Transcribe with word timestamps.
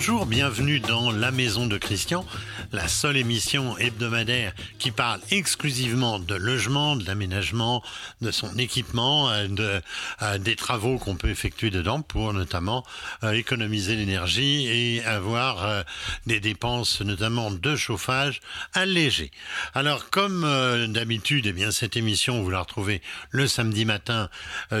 Bonjour, 0.00 0.24
bienvenue 0.24 0.80
dans 0.80 1.10
la 1.10 1.30
maison 1.30 1.66
de 1.66 1.76
Christian, 1.76 2.24
la 2.72 2.88
seule 2.88 3.18
émission 3.18 3.76
hebdomadaire 3.76 4.54
qui 4.78 4.92
parle 4.92 5.20
exclusivement 5.30 6.18
de 6.18 6.34
logement, 6.36 6.96
de 6.96 7.04
l'aménagement, 7.06 7.82
de 8.22 8.30
son 8.30 8.56
équipement, 8.56 9.28
euh, 9.28 9.46
de, 9.46 9.82
euh, 10.22 10.38
des 10.38 10.56
travaux 10.56 10.96
qu'on 10.96 11.16
peut 11.16 11.28
effectuer 11.28 11.68
dedans 11.68 12.00
pour 12.00 12.32
notamment 12.32 12.82
euh, 13.24 13.32
économiser 13.32 13.94
l'énergie 13.94 14.68
et 14.68 15.04
avoir 15.04 15.84
des 16.24 16.40
dépenses 16.40 17.02
notamment 17.02 17.50
de 17.50 17.76
chauffage 17.76 18.40
allégées. 18.72 19.30
Alors, 19.74 20.08
comme 20.08 20.46
d'habitude, 20.90 21.44
eh 21.46 21.52
bien, 21.52 21.70
cette 21.70 21.98
émission, 21.98 22.42
vous 22.42 22.48
la 22.48 22.60
retrouvez 22.60 23.02
le 23.32 23.46
samedi 23.46 23.84
matin 23.84 24.30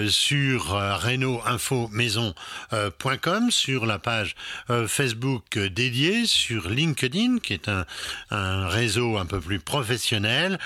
sur 0.08 0.68
Renault 0.68 1.42
Info 1.44 1.88
Maison.com, 1.92 3.50
sur 3.50 3.84
la 3.84 3.98
page 3.98 4.34
Facebook 4.86 5.09
dédiée, 5.56 6.26
sur 6.26 6.68
LinkedIn, 6.68 7.38
qui 7.38 7.52
est 7.52 7.68
un, 7.68 7.86
réseau 8.68 9.16
un 9.16 9.26
peu 9.26 9.40
plus 9.40 9.58
professionnel, 9.58 10.58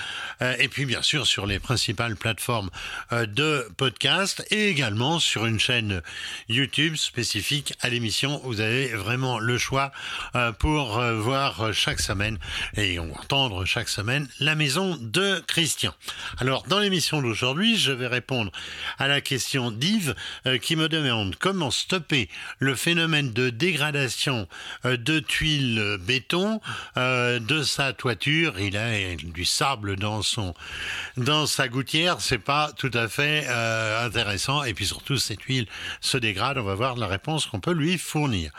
euh, 0.43 0.55
et 0.59 0.69
puis 0.69 0.87
bien 0.87 1.03
sûr 1.03 1.27
sur 1.27 1.47
les 1.47 1.59
principales 1.59 2.17
plateformes 2.17 2.71
euh, 3.13 3.27
de 3.27 3.69
podcast 3.77 4.47
et 4.51 4.69
également 4.69 5.19
sur 5.19 5.47
une 5.47 5.59
chaîne 5.59 6.03
YouTube 6.49 6.97
spécifique 6.97 7.75
à 7.81 7.89
l'émission. 7.89 8.41
Vous 8.45 8.61
avez 8.61 8.89
vraiment 8.89 9.39
le 9.39 9.59
choix 9.59 9.93
euh, 10.35 10.53
pour 10.53 11.01
voir 11.01 11.73
chaque 11.73 12.01
semaine 12.01 12.39
et 12.77 12.99
entendre 12.99 13.65
chaque 13.65 13.89
semaine 13.89 14.29
la 14.41 14.55
maison 14.55 14.97
de 15.01 15.43
Christian. 15.47 15.95
Alors 16.39 16.65
dans 16.65 16.79
l'émission 16.79 17.23
d'aujourd'hui, 17.23 17.77
je 17.77 17.93
vais 17.93 18.07
répondre 18.07 18.51
à 18.99 19.09
la 19.09 19.21
question 19.21 19.71
d'Yves 19.71 20.15
qui 20.63 20.77
me 20.77 20.89
demande 20.89 21.37
comment 21.37 21.71
stopper 21.71 22.29
le 22.59 22.75
phénomène 22.75 23.33
de 23.33 23.51
dégradation 23.51 24.34
de 24.85 25.19
tuiles 25.19 25.99
béton 26.01 26.61
de 26.97 27.63
sa 27.63 27.93
toiture. 27.93 28.59
Il 28.59 28.77
a 28.77 29.17
du 29.17 29.45
sable 29.45 29.97
dans 29.97 30.23
son 30.23 30.55
dans 31.17 31.47
sa 31.47 31.69
gouttière, 31.69 32.21
c'est 32.21 32.39
pas 32.39 32.73
tout 32.77 32.91
à 32.93 33.09
fait 33.09 33.47
euh, 33.49 34.07
intéressant. 34.07 34.65
Et 34.65 34.75
puis 34.75 34.87
surtout, 34.87 35.17
cette 35.17 35.43
huile 35.43 35.67
se 36.01 36.17
dégrade. 36.17 36.59
On 36.59 36.65
va 36.65 36.75
voir 36.75 36.97
la 36.97 37.07
réponse 37.07 37.47
qu'on 37.47 37.61
peut 37.61 37.73
lui 37.73 37.99
fournir. 37.99 38.51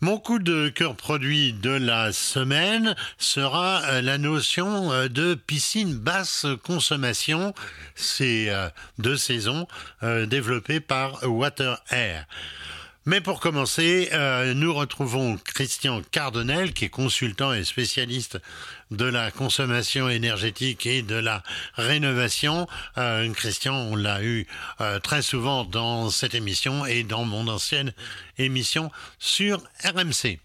Mon 0.00 0.18
coup 0.18 0.38
de 0.38 0.68
cœur 0.68 0.94
produit 0.94 1.52
de 1.52 1.70
la 1.70 2.12
semaine 2.12 2.94
sera 3.18 3.82
euh, 3.84 4.02
la 4.02 4.18
notion 4.18 4.92
euh, 4.92 5.08
de 5.08 5.34
piscine 5.34 5.96
basse 5.96 6.46
consommation. 6.62 7.54
C'est 7.94 8.52
deux 8.98 9.16
saisons 9.16 9.66
développées 10.02 10.80
par 10.80 11.22
Water 11.22 11.80
Air. 11.90 12.26
Mais 13.08 13.20
pour 13.20 13.38
commencer, 13.38 14.08
euh, 14.12 14.52
nous 14.52 14.74
retrouvons 14.74 15.38
Christian 15.38 16.02
Cardonnel, 16.10 16.72
qui 16.72 16.86
est 16.86 16.88
consultant 16.88 17.52
et 17.52 17.62
spécialiste 17.62 18.40
de 18.90 19.04
la 19.04 19.30
consommation 19.30 20.08
énergétique 20.08 20.86
et 20.86 21.02
de 21.02 21.14
la 21.14 21.44
rénovation. 21.74 22.66
Euh, 22.98 23.32
Christian, 23.32 23.76
on 23.76 23.94
l'a 23.94 24.24
eu 24.24 24.48
euh, 24.80 24.98
très 24.98 25.22
souvent 25.22 25.62
dans 25.62 26.10
cette 26.10 26.34
émission 26.34 26.84
et 26.84 27.04
dans 27.04 27.24
mon 27.24 27.46
ancienne 27.46 27.92
émission 28.38 28.90
sur 29.20 29.62
RMC. 29.84 30.40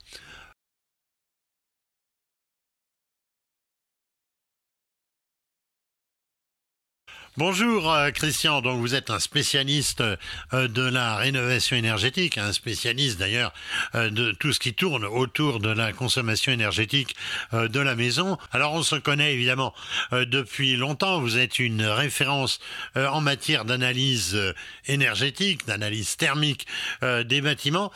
Bonjour 7.38 7.90
euh, 7.90 8.12
Christian, 8.12 8.62
donc 8.62 8.80
vous 8.80 8.94
êtes 8.94 9.10
un 9.10 9.20
spécialiste 9.20 10.02
euh, 10.02 10.68
de 10.68 10.82
la 10.82 11.16
rénovation 11.16 11.78
énergétique, 11.78 12.38
un 12.38 12.52
spécialiste 12.52 13.18
d'ailleurs 13.20 13.54
euh, 13.96 14.10
de 14.10 14.34
tout 14.34 14.52
ce 14.52 14.60
qui 14.60 14.74
tourne 14.74 15.06
autour 15.06 15.62
de 15.62 15.70
la 15.70 15.94
consommation 15.94 16.52
énergétique 16.52 17.16
de 17.54 17.80
la 17.80 17.96
maison. 17.96 18.38
Alors 18.52 18.74
on 18.74 18.84
se 18.84 18.98
connaît 18.98 19.34
évidemment 19.34 19.74
depuis 20.12 20.76
longtemps, 20.76 21.22
vous 21.22 21.38
êtes 21.38 21.60
une 21.60 21.84
référence 21.84 22.60
en 22.96 23.22
matière 23.22 23.64
d'analyse 23.66 24.38
énergétique, 24.88 25.66
d'analyse 25.66 26.18
thermique 26.18 26.68
des 27.02 27.42
bâtiments. 27.42 27.92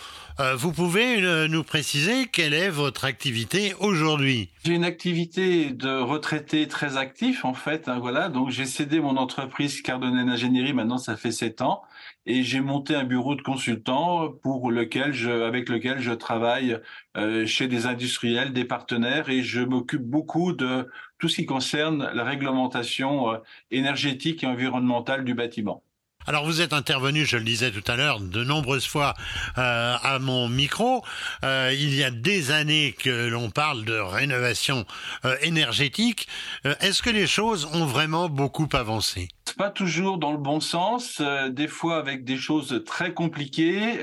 Vous 0.56 0.72
pouvez 0.72 1.48
nous 1.48 1.64
préciser 1.64 2.28
quelle 2.28 2.54
est 2.54 2.70
votre 2.70 3.06
activité 3.06 3.74
aujourd'hui? 3.80 4.50
J'ai 4.66 4.74
une 4.74 4.84
activité 4.84 5.70
de 5.72 5.98
retraité 5.98 6.68
très 6.68 6.98
actif 6.98 7.46
en 7.46 7.54
fait, 7.54 7.88
hein, 7.88 8.00
voilà, 8.00 8.30
donc 8.30 8.50
j'ai 8.50 8.66
cédé 8.66 9.00
mon 9.00 9.18
entreprise 9.26 9.82
Cardonel 9.82 10.30
Ingénierie, 10.30 10.74
maintenant 10.74 11.00
ça 11.00 11.18
fait 11.18 11.32
sept 11.32 11.62
ans, 11.62 11.82
et 12.28 12.44
j'ai 12.44 12.62
monté 12.62 12.96
un 12.96 13.04
bureau 13.04 13.36
de 13.36 13.42
consultant 13.42 14.32
pour 14.44 14.72
lequel 14.72 15.14
je, 15.14 15.30
avec 15.30 15.68
lequel 15.68 16.00
je 16.00 16.12
travaille 16.14 16.80
euh, 17.18 17.46
chez 17.48 17.68
des 17.68 17.88
industriels, 17.88 18.54
des 18.54 18.66
partenaires, 18.66 19.30
et 19.30 19.42
je 19.42 19.62
m'occupe 19.62 20.04
beaucoup 20.04 20.54
de 20.54 20.90
tout 21.18 21.28
ce 21.28 21.38
qui 21.38 21.46
concerne 21.48 22.10
la 22.14 22.24
réglementation 22.24 23.34
euh, 23.34 23.38
énergétique 23.72 24.44
et 24.44 24.48
environnementale 24.48 25.24
du 25.26 25.34
bâtiment. 25.34 25.84
Alors 26.28 26.46
vous 26.46 26.62
êtes 26.62 26.74
intervenu, 26.74 27.26
je 27.26 27.38
le 27.38 27.44
disais 27.44 27.72
tout 27.72 27.84
à 27.90 27.96
l'heure, 27.96 28.20
de 28.20 28.44
nombreuses 28.44 28.88
fois 28.88 29.14
euh, 29.58 29.96
à 30.02 30.18
mon 30.20 30.50
micro. 30.50 31.04
Euh, 31.44 31.72
il 31.78 31.94
y 31.94 32.04
a 32.04 32.10
des 32.10 32.50
années 32.52 32.96
que 32.98 33.28
l'on 33.28 33.52
parle 33.52 33.86
de 33.86 33.98
rénovation 33.98 34.86
euh, 35.26 35.36
énergétique. 35.42 36.28
Est-ce 36.64 37.04
que 37.04 37.12
les 37.12 37.28
choses 37.28 37.66
ont 37.74 37.86
vraiment 37.86 38.28
beaucoup 38.28 38.70
avancé? 38.74 39.35
Pas 39.58 39.70
toujours 39.70 40.18
dans 40.18 40.32
le 40.32 40.38
bon 40.38 40.60
sens, 40.60 41.22
des 41.50 41.68
fois 41.68 41.98
avec 41.98 42.26
des 42.26 42.36
choses 42.36 42.84
très 42.86 43.14
compliquées, 43.14 44.02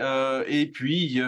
et 0.49 0.67
puis 0.67 1.21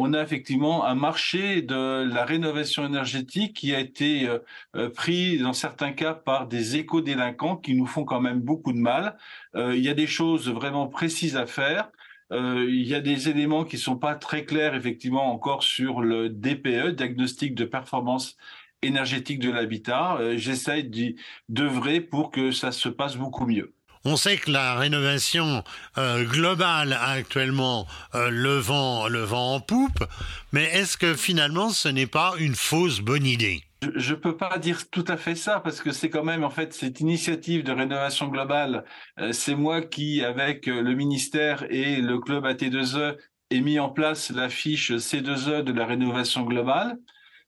on 0.00 0.12
a 0.14 0.22
effectivement 0.22 0.84
un 0.86 0.94
marché 0.94 1.60
de 1.60 2.04
la 2.04 2.24
rénovation 2.24 2.86
énergétique 2.86 3.56
qui 3.56 3.74
a 3.74 3.80
été 3.80 4.28
euh, 4.28 4.38
euh, 4.76 4.90
pris 4.90 5.38
dans 5.38 5.52
certains 5.52 5.90
cas 5.90 6.14
par 6.14 6.46
des 6.46 6.76
éco-délinquants 6.76 7.56
qui 7.56 7.74
nous 7.74 7.86
font 7.86 8.04
quand 8.04 8.20
même 8.20 8.40
beaucoup 8.40 8.72
de 8.72 8.78
mal. 8.78 9.18
Euh, 9.56 9.74
il 9.76 9.82
y 9.82 9.88
a 9.88 9.94
des 9.94 10.06
choses 10.06 10.48
vraiment 10.48 10.86
précises 10.86 11.36
à 11.36 11.46
faire. 11.46 11.90
il 12.30 12.86
y 12.86 12.94
a 12.94 13.00
des 13.00 13.28
éléments 13.28 13.64
qui 13.64 13.78
sont 13.78 13.96
pas 13.96 14.14
très 14.14 14.44
clairs 14.44 14.74
effectivement 14.74 15.32
encore 15.32 15.62
sur 15.64 16.00
le 16.00 16.28
DPE, 16.28 16.94
diagnostic 16.94 17.54
de 17.54 17.64
performance 17.64 18.36
énergétique 18.82 19.38
de 19.38 19.50
l'habitat. 19.50 20.18
J'essaye 20.36 21.16
d'œuvrer 21.48 22.00
pour 22.00 22.30
que 22.30 22.52
ça 22.52 22.72
se 22.72 22.88
passe 22.88 23.16
beaucoup 23.16 23.46
mieux. 23.46 23.74
On 24.04 24.16
sait 24.16 24.36
que 24.36 24.50
la 24.50 24.74
rénovation 24.74 25.64
euh, 25.98 26.24
globale 26.24 26.92
a 26.92 27.10
actuellement 27.10 27.86
euh, 28.14 28.30
le, 28.30 28.56
vent, 28.58 29.08
le 29.08 29.20
vent 29.20 29.56
en 29.56 29.60
poupe, 29.60 30.04
mais 30.52 30.64
est-ce 30.64 30.96
que 30.96 31.14
finalement 31.14 31.70
ce 31.70 31.88
n'est 31.88 32.06
pas 32.06 32.34
une 32.38 32.54
fausse 32.54 33.00
bonne 33.00 33.26
idée? 33.26 33.62
Je 33.96 34.14
ne 34.14 34.18
peux 34.18 34.36
pas 34.36 34.58
dire 34.58 34.88
tout 34.90 35.04
à 35.08 35.16
fait 35.16 35.34
ça 35.34 35.60
parce 35.60 35.80
que 35.80 35.92
c'est 35.92 36.10
quand 36.10 36.24
même 36.24 36.42
en 36.42 36.50
fait 36.50 36.72
cette 36.72 37.00
initiative 37.00 37.64
de 37.64 37.72
rénovation 37.72 38.28
globale. 38.28 38.84
Euh, 39.18 39.32
c'est 39.32 39.54
moi 39.54 39.82
qui, 39.82 40.24
avec 40.24 40.66
le 40.66 40.94
ministère 40.94 41.64
et 41.70 41.96
le 41.96 42.18
club 42.18 42.44
AT2E, 42.44 43.16
ai 43.50 43.60
mis 43.60 43.78
en 43.78 43.88
place 43.88 44.30
la 44.30 44.48
fiche 44.48 44.92
C2E 44.92 45.62
de 45.62 45.72
la 45.72 45.86
rénovation 45.86 46.42
globale. 46.42 46.98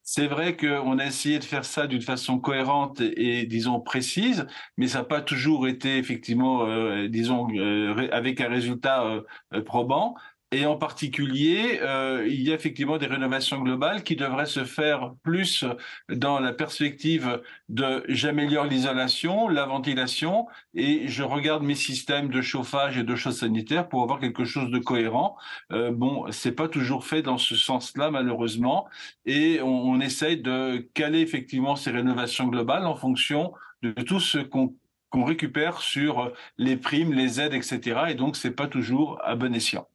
C'est 0.03 0.27
vrai 0.27 0.57
qu'on 0.57 0.99
a 0.99 1.07
essayé 1.07 1.39
de 1.39 1.45
faire 1.45 1.65
ça 1.65 1.87
d'une 1.87 2.03
façon 2.03 2.41
cohérente 2.41 3.01
et, 3.01 3.47
disons 3.47 3.81
précise, 3.81 4.47
mais 4.77 4.89
ça 4.89 4.99
n'a 4.99 5.05
pas 5.05 5.21
toujours 5.21 5.69
été 5.69 5.99
effectivement, 5.99 6.67
euh, 6.67 7.09
disons, 7.09 7.49
euh, 7.55 8.09
avec 8.11 8.41
un 8.41 8.49
résultat 8.49 9.05
euh, 9.53 9.63
probant. 9.63 10.17
Et 10.53 10.67
en 10.67 10.77
particulier, 10.77 11.79
euh, 11.81 12.27
il 12.29 12.43
y 12.43 12.51
a 12.51 12.57
effectivement 12.57 12.99
des 12.99 13.07
rénovations 13.07 13.61
globales 13.61 14.03
qui 14.03 14.17
devraient 14.17 14.47
se 14.47 14.65
faire 14.65 15.15
plus 15.23 15.65
dans 16.09 16.41
la 16.41 16.53
perspective 16.53 17.41
de 17.69 18.03
j'améliore 18.09 18.65
l'isolation, 18.65 19.47
la 19.47 19.65
ventilation, 19.65 20.49
et 20.75 21.07
je 21.07 21.23
regarde 21.23 21.63
mes 21.63 21.77
systèmes 21.77 22.31
de 22.31 22.43
chauffage 22.43 22.99
et 22.99 23.05
de 23.05 23.15
choses 23.15 23.39
sanitaires 23.39 23.89
pour 23.89 24.03
avoir 24.03 24.19
quelque 24.19 24.45
chose 24.45 24.73
de 24.73 24.79
cohérent. 24.81 25.37
Euh, 25.71 25.93
bon, 25.93 26.27
c'est 26.33 26.53
pas 26.53 26.67
toujours 26.69 27.05
fait 27.07 27.23
dans 27.23 27.39
ce 27.39 27.55
sens-là 27.55 28.11
malheureusement, 28.11 28.89
et 29.27 29.61
on, 29.63 29.69
on 29.69 30.01
essaye 30.01 30.37
de 30.41 30.79
caler 30.95 31.21
effectivement 31.21 31.77
ces 31.77 31.93
rénovations 31.93 32.49
globales 32.49 32.87
en 32.87 32.97
fonction 32.97 33.53
de 33.83 33.93
tout 33.93 34.21
ce 34.21 34.39
qu'on 34.39 34.75
qu'on 35.11 35.25
récupère 35.25 35.81
sur 35.81 36.33
les 36.57 36.77
primes, 36.77 37.13
les 37.13 37.41
aides, 37.41 37.55
etc. 37.55 38.03
Et 38.11 38.15
donc, 38.15 38.37
c'est 38.37 38.53
pas 38.53 38.69
toujours 38.69 39.21
à 39.25 39.35
bon 39.35 39.53
escient. 39.55 39.89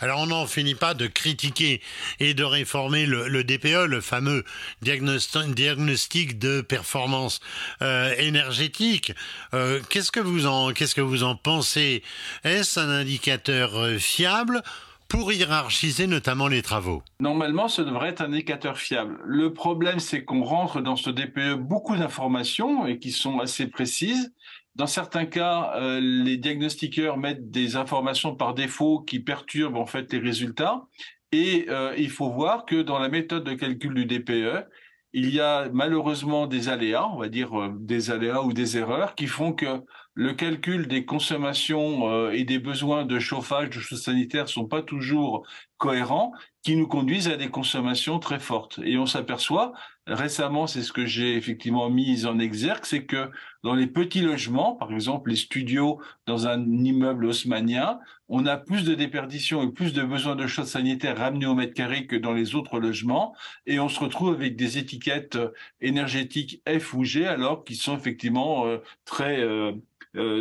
Alors 0.00 0.20
on 0.20 0.26
n'en 0.26 0.46
finit 0.46 0.74
pas 0.74 0.94
de 0.94 1.06
critiquer 1.06 1.80
et 2.20 2.34
de 2.34 2.44
réformer 2.44 3.06
le, 3.06 3.44
DPE, 3.44 3.86
le 3.86 4.00
fameux 4.00 4.44
diagnostic 4.82 6.38
de 6.38 6.60
performance 6.60 7.40
euh, 7.82 8.14
énergétique. 8.18 9.12
Euh, 9.54 9.80
qu'est-ce 9.88 10.12
que 10.12 10.20
vous 10.20 10.46
en 10.46 10.72
qu'est-ce 10.72 10.94
que 10.94 11.00
vous 11.00 11.22
en 11.22 11.36
pensez? 11.36 12.02
Est-ce 12.44 12.80
un 12.80 12.90
indicateur 12.90 13.78
euh, 13.78 13.98
fiable 13.98 14.62
pour 15.08 15.32
hiérarchiser 15.32 16.06
notamment 16.06 16.48
les 16.48 16.62
travaux? 16.62 17.02
Normalement, 17.20 17.68
ce 17.68 17.82
devrait 17.82 18.08
être 18.10 18.22
un 18.22 18.32
indicateur 18.32 18.78
fiable. 18.78 19.18
Le 19.24 19.52
problème, 19.52 20.00
c'est 20.00 20.24
qu'on 20.24 20.42
rentre 20.42 20.80
dans 20.80 20.96
ce 20.96 21.10
DPE 21.10 21.54
beaucoup 21.54 21.96
d'informations 21.96 22.86
et 22.86 22.98
qui 22.98 23.12
sont 23.12 23.38
assez 23.38 23.66
précises. 23.66 24.32
Dans 24.74 24.86
certains 24.88 25.26
cas, 25.26 25.72
euh, 25.76 26.00
les 26.00 26.36
diagnostiqueurs 26.36 27.16
mettent 27.16 27.50
des 27.50 27.76
informations 27.76 28.34
par 28.34 28.54
défaut 28.54 29.00
qui 29.00 29.20
perturbent 29.20 29.76
en 29.76 29.86
fait 29.86 30.12
les 30.12 30.18
résultats. 30.18 30.82
Et 31.30 31.66
euh, 31.68 31.94
il 31.96 32.10
faut 32.10 32.30
voir 32.30 32.64
que 32.64 32.82
dans 32.82 32.98
la 32.98 33.08
méthode 33.08 33.44
de 33.44 33.54
calcul 33.54 33.94
du 33.94 34.04
DPE, 34.04 34.66
il 35.12 35.32
y 35.32 35.40
a 35.40 35.68
malheureusement 35.72 36.48
des 36.48 36.68
aléas, 36.68 37.06
on 37.06 37.18
va 37.18 37.28
dire 37.28 37.60
euh, 37.60 37.72
des 37.78 38.10
aléas 38.10 38.42
ou 38.42 38.52
des 38.52 38.76
erreurs 38.76 39.14
qui 39.14 39.28
font 39.28 39.52
que 39.52 39.80
le 40.14 40.32
calcul 40.32 40.88
des 40.88 41.04
consommations 41.04 42.30
et 42.30 42.44
des 42.44 42.60
besoins 42.60 43.04
de 43.04 43.18
chauffage, 43.18 43.70
de 43.70 43.80
choses 43.80 44.02
sanitaires 44.02 44.48
sont 44.48 44.66
pas 44.66 44.80
toujours 44.80 45.44
cohérents, 45.76 46.32
qui 46.64 46.76
nous 46.76 46.88
conduisent 46.88 47.28
à 47.28 47.36
des 47.36 47.50
consommations 47.50 48.18
très 48.18 48.40
fortes. 48.40 48.80
Et 48.82 48.96
on 48.96 49.04
s'aperçoit, 49.04 49.74
récemment, 50.06 50.66
c'est 50.66 50.82
ce 50.82 50.94
que 50.94 51.04
j'ai 51.04 51.36
effectivement 51.36 51.90
mis 51.90 52.24
en 52.24 52.38
exergue, 52.38 52.84
c'est 52.86 53.04
que 53.04 53.30
dans 53.62 53.74
les 53.74 53.86
petits 53.86 54.22
logements, 54.22 54.74
par 54.74 54.90
exemple 54.90 55.28
les 55.28 55.36
studios 55.36 56.00
dans 56.26 56.46
un 56.46 56.62
immeuble 56.64 57.26
haussmanien, 57.26 58.00
on 58.30 58.46
a 58.46 58.56
plus 58.56 58.84
de 58.84 58.94
déperdition 58.94 59.62
et 59.62 59.70
plus 59.72 59.92
de 59.92 60.02
besoins 60.02 60.36
de 60.36 60.46
choses 60.46 60.70
sanitaires 60.70 61.18
ramenés 61.18 61.44
au 61.44 61.54
mètre 61.54 61.74
carré 61.74 62.06
que 62.06 62.16
dans 62.16 62.32
les 62.32 62.54
autres 62.54 62.80
logements, 62.80 63.36
et 63.66 63.78
on 63.78 63.90
se 63.90 64.00
retrouve 64.00 64.32
avec 64.32 64.56
des 64.56 64.78
étiquettes 64.78 65.38
énergétiques 65.82 66.62
F 66.66 66.94
ou 66.94 67.04
G, 67.04 67.26
alors 67.26 67.64
qu'ils 67.64 67.76
sont 67.76 67.94
effectivement 67.94 68.66
euh, 68.66 68.78
très 69.04 69.38
euh, 69.40 69.72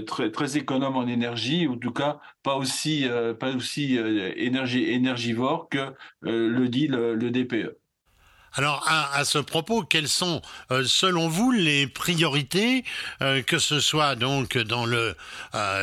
très, 0.05 0.31
très 0.31 0.57
économe 0.57 0.95
en 0.95 1.07
énergie, 1.07 1.67
ou 1.67 1.73
en 1.73 1.77
tout 1.77 1.91
cas 1.91 2.19
pas 2.43 2.55
aussi, 2.55 3.07
euh, 3.07 3.33
pas 3.33 3.51
aussi 3.55 3.97
euh, 3.97 4.31
énergie, 4.35 4.83
énergivore 4.91 5.69
que 5.69 5.93
le 6.21 6.67
dit 6.67 6.87
le, 6.87 7.31
DPE. 7.31 7.77
Alors, 8.55 8.85
à, 8.87 9.17
à, 9.17 9.25
ce 9.25 9.39
propos, 9.39 9.81
quelles 9.81 10.07
sont, 10.07 10.41
selon 10.69 11.27
vous, 11.27 11.51
les 11.51 11.87
priorités, 11.87 12.83
que 13.19 13.57
ce 13.57 13.79
soit 13.79 14.15
donc 14.15 14.59
dans 14.59 14.85
le 14.85 15.15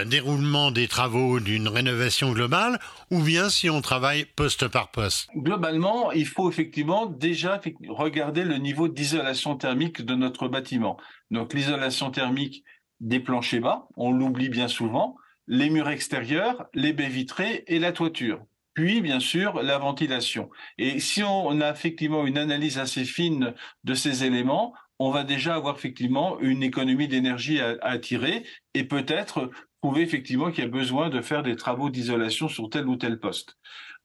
déroulement 0.07 0.71
des 0.71 0.87
travaux 0.87 1.41
d'une 1.41 1.67
rénovation 1.67 2.31
globale, 2.33 2.79
ou 3.11 3.23
bien 3.23 3.51
si 3.51 3.69
on 3.69 3.81
travaille 3.81 4.25
poste 4.25 4.69
par 4.69 4.93
poste? 4.93 5.31
Globalement, 5.35 6.13
il 6.13 6.29
faut 6.29 6.49
effectivement 6.49 7.07
déjà 7.07 7.61
regarder 7.89 8.45
le 8.45 8.59
niveau 8.59 8.87
d'isolation 8.87 9.57
thermique 9.57 10.03
de 10.03 10.15
notre 10.15 10.47
bâtiment. 10.47 10.97
Donc, 11.33 11.55
l'isolation 11.55 12.13
thermique, 12.13 12.63
des 13.01 13.21
planchers 13.21 13.61
bas, 13.61 13.89
on 13.97 14.13
l'oublie 14.13 14.49
bien 14.49 14.69
souvent, 14.69 15.17
les 15.47 15.71
murs 15.71 15.89
extérieurs, 15.89 16.67
les 16.75 16.93
baies 16.93 17.09
vitrées 17.09 17.65
et 17.67 17.79
la 17.79 17.93
toiture. 17.93 18.45
Puis, 18.75 19.01
bien 19.01 19.21
sûr, 19.21 19.63
la 19.63 19.79
ventilation. 19.79 20.49
Et 20.79 21.01
si 21.01 21.23
on 21.23 21.61
a 21.61 21.71
effectivement 21.71 22.27
une 22.27 22.39
analyse 22.39 22.79
assez 22.79 23.05
fine 23.05 23.55
de 23.83 23.95
ces 23.95 24.25
éléments, 24.25 24.75
on 24.99 25.11
va 25.11 25.25
déjà 25.25 25.55
avoir 25.57 25.77
effectivement 25.77 26.39
une 26.41 26.63
économie 26.63 27.09
d'énergie 27.09 27.61
à, 27.61 27.77
à, 27.83 27.99
tirer 27.99 28.45
et 28.75 28.85
peut-être 28.85 29.51
trouver 29.83 30.03
effectivement 30.03 30.51
qu'il 30.51 30.63
y 30.65 30.67
a 30.67 30.71
besoin 30.71 31.09
de 31.09 31.21
faire 31.21 31.43
des 31.43 31.57
travaux 31.57 31.91
d'isolation 31.91 32.49
sur 32.49 32.69
tel 32.71 32.87
ou 32.87 32.97
tel 32.97 33.19
poste. 33.19 33.57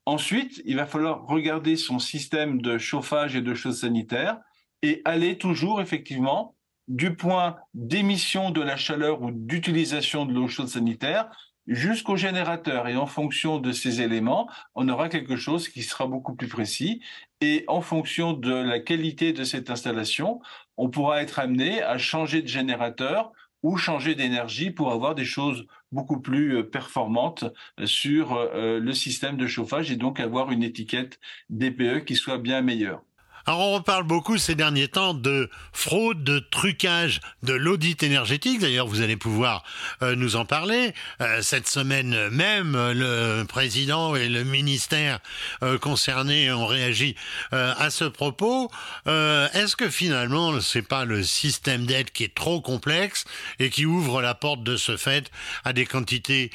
Ensuite, 0.06 0.62
il 0.64 0.76
va 0.76 0.86
falloir 0.86 1.26
regarder 1.26 1.76
son 1.76 1.98
système 1.98 2.62
de 2.62 2.78
chauffage 2.78 3.36
et 3.36 3.42
de 3.42 3.54
choses 3.54 3.80
sanitaires 3.80 4.38
et 4.82 5.02
aller 5.04 5.36
toujours 5.36 5.80
effectivement 5.80 6.55
du 6.88 7.14
point 7.14 7.56
d'émission 7.74 8.50
de 8.50 8.60
la 8.60 8.76
chaleur 8.76 9.22
ou 9.22 9.30
d'utilisation 9.30 10.26
de 10.26 10.32
l'eau 10.32 10.48
chaude 10.48 10.68
sanitaire 10.68 11.28
jusqu'au 11.66 12.16
générateur. 12.16 12.88
Et 12.88 12.96
en 12.96 13.06
fonction 13.06 13.58
de 13.58 13.72
ces 13.72 14.00
éléments, 14.00 14.48
on 14.74 14.88
aura 14.88 15.08
quelque 15.08 15.36
chose 15.36 15.68
qui 15.68 15.82
sera 15.82 16.06
beaucoup 16.06 16.34
plus 16.34 16.48
précis. 16.48 17.00
Et 17.40 17.64
en 17.68 17.80
fonction 17.80 18.32
de 18.32 18.54
la 18.54 18.78
qualité 18.80 19.32
de 19.32 19.44
cette 19.44 19.70
installation, 19.70 20.40
on 20.76 20.88
pourra 20.88 21.22
être 21.22 21.38
amené 21.38 21.82
à 21.82 21.98
changer 21.98 22.42
de 22.42 22.48
générateur 22.48 23.32
ou 23.62 23.76
changer 23.76 24.14
d'énergie 24.14 24.70
pour 24.70 24.92
avoir 24.92 25.14
des 25.14 25.24
choses 25.24 25.66
beaucoup 25.90 26.20
plus 26.20 26.58
euh, 26.58 26.62
performantes 26.62 27.44
euh, 27.80 27.86
sur 27.86 28.34
euh, 28.34 28.78
le 28.78 28.92
système 28.92 29.36
de 29.36 29.46
chauffage 29.46 29.90
et 29.90 29.96
donc 29.96 30.20
avoir 30.20 30.52
une 30.52 30.62
étiquette 30.62 31.18
DPE 31.50 32.04
qui 32.04 32.16
soit 32.16 32.38
bien 32.38 32.62
meilleure. 32.62 33.02
Alors 33.48 33.60
on 33.60 33.74
reparle 33.74 34.02
beaucoup 34.02 34.38
ces 34.38 34.56
derniers 34.56 34.88
temps 34.88 35.14
de 35.14 35.48
fraude, 35.72 36.24
de 36.24 36.40
trucage, 36.40 37.20
de 37.44 37.52
l'audit 37.52 38.02
énergétique. 38.02 38.58
D'ailleurs, 38.58 38.88
vous 38.88 39.02
allez 39.02 39.16
pouvoir 39.16 39.62
euh, 40.02 40.16
nous 40.16 40.34
en 40.34 40.44
parler. 40.44 40.92
Euh, 41.20 41.42
cette 41.42 41.68
semaine 41.68 42.28
même, 42.30 42.72
le 42.74 43.44
président 43.44 44.16
et 44.16 44.28
le 44.28 44.42
ministère 44.42 45.20
euh, 45.62 45.78
concernés 45.78 46.50
ont 46.50 46.66
réagi 46.66 47.14
à 47.52 47.90
ce 47.90 48.04
propos. 48.04 48.68
Est-ce 49.06 49.76
que 49.76 49.88
finalement, 49.88 50.60
c'est 50.60 50.82
pas 50.82 51.04
le 51.04 51.22
système 51.22 51.86
d'aide 51.86 52.10
qui 52.10 52.24
est 52.24 52.34
trop 52.34 52.60
complexe 52.60 53.24
et 53.60 53.70
qui 53.70 53.86
ouvre 53.86 54.22
la 54.22 54.34
porte 54.34 54.64
de 54.64 54.76
ce 54.76 54.96
fait 54.96 55.30
à 55.64 55.72
des 55.72 55.86
quantités 55.86 56.50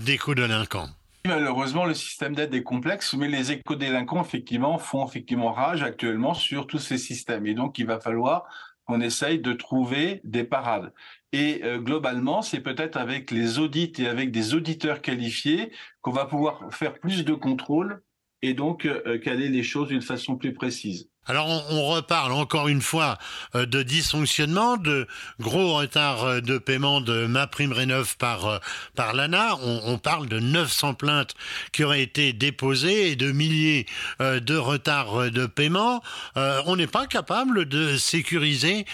d'éco-délinquants? 0.00 0.90
Malheureusement, 1.26 1.84
le 1.84 1.94
système 1.94 2.34
d'aide 2.34 2.54
est 2.54 2.62
complexe, 2.62 3.14
mais 3.14 3.28
les 3.28 3.50
éco-délinquants, 3.50 4.22
effectivement, 4.22 4.78
font 4.78 5.04
effectivement 5.06 5.52
rage 5.52 5.82
actuellement 5.82 6.34
sur 6.34 6.66
tous 6.66 6.78
ces 6.78 6.98
systèmes. 6.98 7.46
Et 7.46 7.54
donc, 7.54 7.78
il 7.78 7.86
va 7.86 7.98
falloir 7.98 8.44
qu'on 8.86 9.00
essaye 9.00 9.40
de 9.40 9.52
trouver 9.52 10.20
des 10.22 10.44
parades. 10.44 10.92
Et 11.32 11.62
euh, 11.64 11.78
globalement, 11.78 12.42
c'est 12.42 12.60
peut-être 12.60 12.96
avec 12.96 13.30
les 13.30 13.58
audits 13.58 13.92
et 13.98 14.06
avec 14.06 14.30
des 14.30 14.54
auditeurs 14.54 15.02
qualifiés 15.02 15.72
qu'on 16.00 16.12
va 16.12 16.26
pouvoir 16.26 16.72
faire 16.72 16.94
plus 16.94 17.24
de 17.24 17.34
contrôles 17.34 18.02
et 18.42 18.54
donc 18.54 18.86
euh, 18.86 19.18
caler 19.18 19.48
les 19.48 19.64
choses 19.64 19.88
d'une 19.88 20.02
façon 20.02 20.36
plus 20.36 20.54
précise. 20.54 21.10
Alors 21.28 21.48
on, 21.70 21.86
reparle 21.86 22.32
encore 22.32 22.68
une 22.68 22.80
fois 22.80 23.18
euh, 23.54 23.66
de 23.66 23.82
dysfonctionnement, 23.82 24.76
de 24.76 25.06
gros 25.40 25.74
retard 25.74 26.24
euh, 26.24 26.40
de 26.40 26.58
paiement 26.58 27.00
de 27.00 27.26
ma 27.26 27.46
prime 27.48 27.72
rénov 27.72 28.16
par 28.16 28.46
euh, 28.46 28.58
par 28.94 29.12
l'ANA. 29.12 29.56
On, 29.62 29.98
parle 29.98 30.28
de 30.28 30.38
900 30.38 30.94
plaintes 30.94 31.34
qui 31.72 31.82
auraient 31.82 32.02
été 32.02 32.32
déposées 32.32 33.10
et 33.10 33.16
de 33.16 33.32
milliers 33.32 33.86
de 34.20 34.56
retards 34.56 35.30
de 35.30 35.46
paiement. 35.46 36.02
on 36.36 36.76
n'est 36.76 36.86
pas 36.86 37.06
capable 37.06 37.64
de 37.64 37.96
sécuriser 37.96 38.84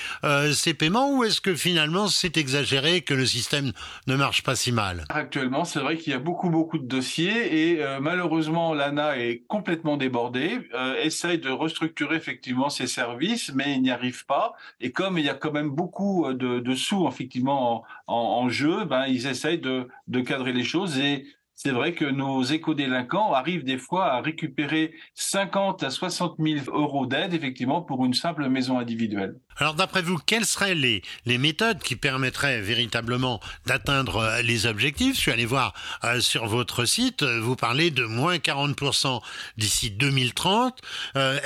ces 0.52 0.74
paiements 0.74 1.16
ou 1.16 1.24
est-ce 1.24 1.40
que 1.40 1.54
finalement 1.54 2.06
c'est 2.08 2.36
exagéré 2.36 3.00
que 3.02 3.14
le 3.14 3.26
système 3.26 3.72
ne 4.06 4.14
marche 4.14 4.42
pas 4.42 4.54
si 4.54 4.70
mal? 4.70 5.04
Actuellement, 5.08 5.64
c'est 5.64 5.80
vrai 5.80 5.96
qu'il 5.96 6.12
y 6.12 6.16
a 6.16 6.20
beaucoup 6.20 6.50
beaucoup 6.50 6.78
de 6.78 6.86
dossiers 6.86 7.72
et 7.72 7.84
malheureusement 8.00 8.72
l'ANA 8.72 9.18
est 9.18 9.42
complètement 9.48 9.96
débordée, 9.96 10.60
essaye 11.02 11.38
de 11.38 11.50
restructurer 11.50 12.20
effectivement 12.22 12.70
ces 12.70 12.86
services, 12.86 13.52
mais 13.54 13.74
ils 13.74 13.82
n'y 13.82 13.90
arrivent 13.90 14.26
pas. 14.26 14.54
Et 14.80 14.92
comme 14.92 15.18
il 15.18 15.24
y 15.24 15.28
a 15.28 15.34
quand 15.34 15.52
même 15.52 15.70
beaucoup 15.70 16.26
euh, 16.26 16.34
de, 16.34 16.74
sous 16.74 17.06
effectivement 17.08 17.84
en, 18.06 18.48
jeu, 18.48 18.84
ben 18.84 19.06
ils 19.06 19.26
essayent 19.26 19.60
de, 19.60 19.88
de 20.08 20.20
cadrer 20.20 20.52
les 20.52 20.64
choses 20.64 20.98
et 20.98 21.26
c'est 21.54 21.70
vrai 21.70 21.94
que 21.94 22.04
nos 22.04 22.42
éco-délinquants 22.42 23.32
arrivent 23.32 23.62
des 23.62 23.78
fois 23.78 24.06
à 24.14 24.20
récupérer 24.20 24.94
50 25.14 25.84
à 25.84 25.90
60 25.90 26.36
000 26.40 26.76
euros 26.76 27.06
d'aide, 27.06 27.34
effectivement, 27.34 27.82
pour 27.82 28.04
une 28.04 28.14
simple 28.14 28.48
maison 28.48 28.78
individuelle. 28.78 29.38
Alors, 29.58 29.74
d'après 29.74 30.02
vous, 30.02 30.18
quelles 30.18 30.46
seraient 30.46 30.74
les, 30.74 31.02
méthodes 31.26 31.80
qui 31.80 31.96
permettraient 31.96 32.60
véritablement 32.60 33.40
d'atteindre 33.66 34.16
euh, 34.16 34.42
les 34.42 34.66
objectifs? 34.66 35.16
Je 35.16 35.20
suis 35.20 35.32
allé 35.32 35.46
voir 35.46 35.74
euh, 36.04 36.20
sur 36.20 36.46
votre 36.46 36.84
site, 36.84 37.22
euh, 37.22 37.40
vous 37.40 37.56
parlez 37.56 37.90
de 37.90 38.04
moins 38.04 38.36
40% 38.36 39.20
d'ici 39.56 39.90
2030 39.90 40.78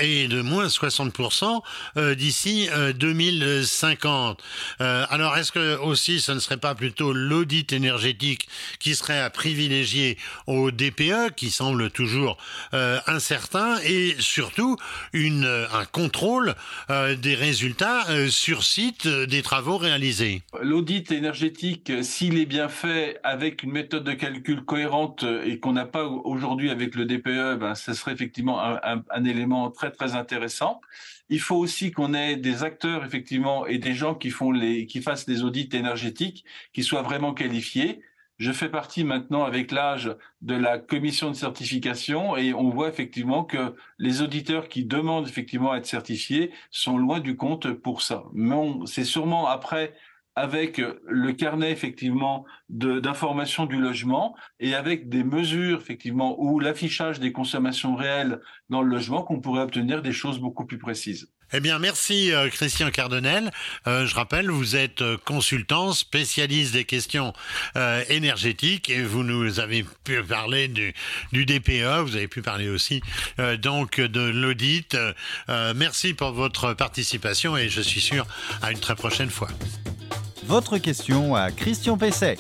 et 0.01 0.29
de 0.29 0.41
moins 0.41 0.67
60% 0.67 1.63
d'ici 2.15 2.69
2050. 2.97 4.43
alors, 4.79 5.37
est-ce 5.37 5.53
que 5.53 5.77
aussi 5.79 6.21
ce 6.21 6.33
ne 6.33 6.39
serait 6.39 6.57
pas 6.57 6.75
plutôt 6.75 7.13
l'audit 7.13 7.73
énergétique 7.73 8.49
qui 8.79 8.95
serait 8.95 9.21
à 9.21 9.31
privilégier 9.31 10.19
au 10.47 10.71
DPE 10.71 11.35
qui 11.37 11.51
semble 11.51 11.91
toujours 11.91 12.37
incertain 12.73 13.79
et 13.85 14.17
surtout 14.19 14.77
un 15.15 15.85
contrôle 15.91 16.55
des 16.89 17.35
résultats 17.35 17.96
euh, 18.11 18.29
sur 18.29 18.62
site 18.62 19.07
des 19.07 19.43
travaux 19.43 19.76
réalisés. 19.76 20.43
L'audit 20.61 21.11
énergétique, 21.12 21.93
s'il 22.03 22.38
est 22.38 22.47
bien 22.47 22.69
fait 22.69 23.19
avec 23.23 23.62
une 23.62 23.73
méthode 23.73 24.05
de 24.05 24.12
calcul 24.12 24.65
cohérente 24.65 25.25
et 25.45 25.59
qu'on 25.59 25.73
n'a 25.73 25.87
pas 25.87 26.05
aujourd'hui 26.07 26.71
avec 26.71 26.95
le 26.95 27.05
DPE, 27.05 27.59
ben, 27.59 27.75
ce 27.75 27.95
serait 27.95 28.12
effectivement 28.12 28.62
un, 28.62 28.81
un, 28.83 29.03
un 29.11 29.25
élément 29.25 29.71
très 29.71 29.91
très 29.91 30.15
intéressant. 30.15 30.81
Il 31.29 31.41
faut 31.41 31.57
aussi 31.57 31.91
qu'on 31.91 32.15
ait 32.15 32.37
des 32.37 32.62
acteurs 32.62 33.05
effectivement 33.05 33.67
et 33.67 33.79
des 33.79 33.95
gens 33.95 34.15
qui 34.15 34.31
font 34.31 34.53
les 34.53 34.87
qui 34.87 35.03
fassent 35.03 35.26
des 35.26 35.43
audits 35.43 35.69
énergétiques 35.73 36.45
qui 36.73 36.83
soient 36.85 37.03
vraiment 37.03 37.35
qualifiés 37.35 38.00
je 38.38 38.52
fais 38.52 38.69
partie 38.69 39.05
maintenant 39.05 39.45
avec 39.45 39.73
l'âge 39.73 40.14
de 40.43 40.55
la 40.55 40.78
commission 40.78 41.31
de 41.31 41.37
certification 41.37 42.37
et 42.37 42.52
on 42.52 42.69
voit 42.69 42.88
effectivement 42.88 43.45
que 43.45 43.75
les 43.99 44.23
auditeurs 44.23 44.69
qui 44.69 44.85
demandent 44.85 45.28
effectivement 45.28 45.73
à 45.73 45.78
être 45.78 45.87
certifiés 45.87 46.52
sont 46.71 46.99
loin 46.99 47.21
du 47.21 47.37
compte 47.37 47.73
pour 47.73 48.02
ça. 48.02 48.25
Mais 48.33 48.55
c'est 48.85 49.05
sûrement 49.05 49.47
après 49.47 49.95
avec 50.35 50.83
le 51.07 51.33
carnet 51.33 51.73
effectivement 51.73 52.45
d'information 52.69 53.64
du 53.64 53.78
logement 53.78 54.37
et 54.61 54.75
avec 54.75 55.09
des 55.09 55.25
mesures 55.25 55.81
effectivement 55.81 56.38
ou 56.38 56.61
l'affichage 56.61 57.21
des 57.21 57.33
consommations 57.33 57.97
réelles 57.97 58.40
dans 58.69 58.83
le 58.83 58.90
logement 58.90 59.23
qu'on 59.23 59.40
pourrait 59.40 59.62
obtenir 59.62 60.02
des 60.02 60.12
choses 60.12 60.38
beaucoup 60.38 60.66
plus 60.66 60.78
précises. 60.78 61.33
Eh 61.53 61.61
bien, 61.61 61.79
merci 61.79 62.33
euh, 62.33 62.49
Christian 62.49 62.91
Cardonel. 62.91 63.53
Euh, 63.87 64.05
je 64.05 64.15
rappelle, 64.17 64.50
vous 64.50 64.75
êtes 64.75 65.00
euh, 65.03 65.17
consultant, 65.25 65.93
spécialiste 65.93 66.73
des 66.73 66.85
questions 66.85 67.33
énergétiques 68.09 68.91
et 68.91 69.03
vous 69.03 69.23
nous 69.23 69.61
avez 69.61 69.85
pu 70.05 70.23
parler 70.23 70.67
du, 70.69 70.95
du 71.33 71.47
DPE, 71.47 72.03
vous 72.03 72.17
avez 72.17 72.29
pu 72.29 72.43
parler 72.43 72.69
aussi 72.69 73.03
donc 73.59 74.00
de 74.00 74.21
l'audit. 74.21 74.97
merci 75.75 76.15
pour 76.15 76.33
votre 76.33 76.73
participation 76.75 77.57
et 77.57 77.69
je 77.69 77.81
suis 77.81 78.00
sûr 78.00 78.26
à 78.62 78.73
une 78.73 78.81
très 78.81 78.95
prochaine 78.95 79.31
fois. 79.31 79.49
Votre 80.47 80.79
question 80.79 81.35
à 81.35 81.50
Christian 81.50 81.97
Pesset. 81.97 82.38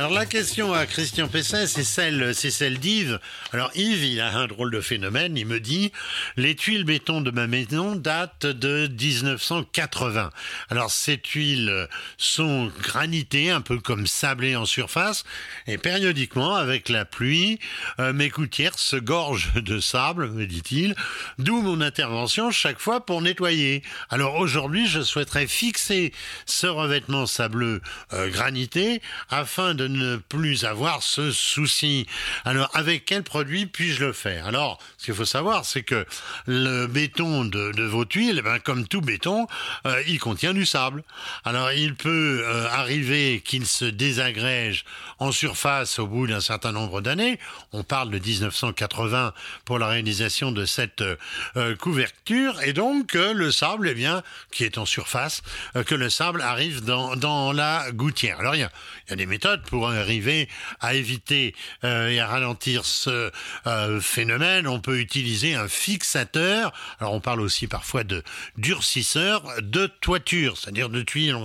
Alors 0.00 0.12
la 0.12 0.24
question 0.24 0.72
à 0.72 0.86
Christian 0.86 1.28
Pesset, 1.28 1.66
c'est 1.66 1.84
celle, 1.84 2.34
c'est 2.34 2.50
celle 2.50 2.78
d'Yves. 2.78 3.20
Alors 3.52 3.70
Yves, 3.74 4.02
il 4.02 4.20
a 4.22 4.34
un 4.34 4.46
drôle 4.46 4.70
de 4.70 4.80
phénomène. 4.80 5.36
Il 5.36 5.44
me 5.44 5.60
dit 5.60 5.92
les 6.38 6.56
tuiles 6.56 6.84
béton 6.84 7.20
de 7.20 7.30
ma 7.30 7.46
maison 7.46 7.96
datent 7.96 8.46
de 8.46 8.88
1980. 8.88 10.30
Alors 10.70 10.90
ces 10.90 11.18
tuiles 11.18 11.86
sont 12.16 12.72
granitées, 12.80 13.50
un 13.50 13.60
peu 13.60 13.78
comme 13.78 14.06
sablées 14.06 14.56
en 14.56 14.64
surface, 14.64 15.24
et 15.66 15.76
périodiquement, 15.76 16.54
avec 16.54 16.88
la 16.88 17.04
pluie, 17.04 17.58
euh, 17.98 18.14
mes 18.14 18.30
gouttières 18.30 18.78
se 18.78 18.96
gorgent 18.96 19.52
de 19.56 19.80
sable, 19.80 20.30
me 20.30 20.46
dit-il. 20.46 20.94
D'où 21.38 21.60
mon 21.60 21.82
intervention 21.82 22.50
chaque 22.50 22.80
fois 22.80 23.04
pour 23.04 23.20
nettoyer. 23.20 23.82
Alors 24.08 24.36
aujourd'hui, 24.36 24.86
je 24.86 25.02
souhaiterais 25.02 25.46
fixer 25.46 26.14
ce 26.46 26.66
revêtement 26.66 27.26
sableux 27.26 27.82
euh, 28.14 28.30
granité 28.30 29.02
afin 29.28 29.74
de 29.74 29.89
ne 29.92 30.16
plus 30.16 30.64
avoir 30.64 31.02
ce 31.02 31.30
souci. 31.32 32.06
Alors, 32.44 32.70
avec 32.74 33.04
quel 33.04 33.22
produit 33.22 33.66
puis-je 33.66 34.04
le 34.04 34.12
faire? 34.12 34.46
Alors, 34.46 34.78
ce 34.96 35.06
qu'il 35.06 35.14
faut 35.14 35.24
savoir, 35.24 35.64
c'est 35.64 35.82
que 35.82 36.06
le 36.46 36.86
béton 36.86 37.44
de, 37.44 37.82
vos 37.82 38.04
tuiles, 38.04 38.36
eh 38.38 38.42
ben, 38.42 38.58
comme 38.58 38.86
tout 38.86 39.00
béton, 39.00 39.46
euh, 39.86 40.02
il 40.06 40.18
contient 40.18 40.54
du 40.54 40.64
sable. 40.64 41.02
Alors, 41.44 41.72
il 41.72 41.94
peut 41.94 42.42
euh, 42.44 42.68
arriver 42.70 43.42
qu'il 43.44 43.66
se 43.66 43.84
désagrège 43.84 44.84
en 45.18 45.32
surface 45.32 45.98
au 45.98 46.06
bout 46.06 46.26
d'un 46.26 46.40
certain 46.40 46.72
nombre 46.72 47.00
d'années. 47.00 47.38
On 47.72 47.82
parle 47.82 48.10
de 48.10 48.18
1980 48.18 49.34
pour 49.64 49.78
la 49.78 49.88
réalisation 49.88 50.52
de 50.52 50.64
cette 50.64 51.02
euh, 51.56 51.76
couverture. 51.76 52.62
Et 52.62 52.72
donc, 52.72 53.14
le 53.14 53.50
sable, 53.50 53.88
eh 53.88 53.94
bien, 53.94 54.22
qui 54.50 54.64
est 54.64 54.78
en 54.78 54.86
surface, 54.86 55.42
que 55.86 55.94
le 55.94 56.08
sable 56.08 56.40
arrive 56.40 56.84
dans, 56.84 57.16
dans 57.16 57.52
la 57.52 57.90
gouttière. 57.92 58.40
Alors, 58.40 58.54
il 58.54 58.60
y 58.60 58.70
y 59.10 59.12
a 59.12 59.16
des 59.16 59.26
méthodes 59.26 59.62
pour 59.62 59.79
arriver 59.88 60.48
à 60.80 60.94
éviter 60.94 61.54
euh, 61.84 62.08
et 62.08 62.20
à 62.20 62.26
ralentir 62.26 62.84
ce 62.84 63.30
euh, 63.66 64.00
phénomène, 64.00 64.66
on 64.66 64.80
peut 64.80 64.98
utiliser 64.98 65.54
un 65.54 65.68
fixateur. 65.68 66.72
Alors 67.00 67.14
on 67.14 67.20
parle 67.20 67.40
aussi 67.40 67.66
parfois 67.66 68.04
de 68.04 68.22
durcisseur 68.56 69.42
de 69.60 69.86
toiture, 69.86 70.56
c'est-à-dire 70.56 70.88
de 70.88 71.02
tuiles 71.02 71.36